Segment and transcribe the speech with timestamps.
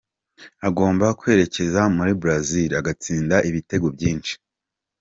[0.67, 4.33] Agomba kwerekeza muri Brazil agatsinda ibitego byinshi.